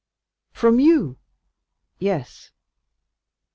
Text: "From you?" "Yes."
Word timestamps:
"From 0.51 0.79
you?" 0.79 1.19
"Yes." 1.99 2.49